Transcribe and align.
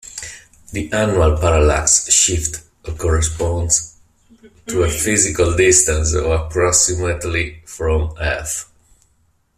The 0.71 0.91
annual 0.93 1.37
parallax 1.37 2.11
shift 2.11 2.59
of 2.85 2.97
corresponds 2.97 3.97
to 4.65 4.81
a 4.81 4.89
physical 4.89 5.55
distance 5.55 6.15
of 6.15 6.25
approximately 6.25 7.61
from 7.67 8.11
Earth. 8.19 8.65